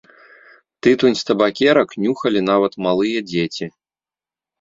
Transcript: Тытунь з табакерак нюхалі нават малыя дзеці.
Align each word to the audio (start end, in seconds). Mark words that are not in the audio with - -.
Тытунь 0.85 1.17
з 1.19 1.27
табакерак 1.27 1.89
нюхалі 2.05 2.41
нават 2.49 2.73
малыя 2.87 3.19
дзеці. 3.29 3.69